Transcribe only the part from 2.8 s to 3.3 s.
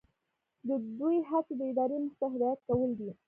دي.